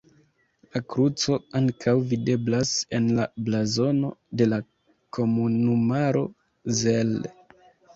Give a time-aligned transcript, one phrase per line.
[0.69, 4.63] La kruco ankaŭ videblas en la blazono de la
[5.21, 6.29] komunumaro
[6.85, 7.19] Zell.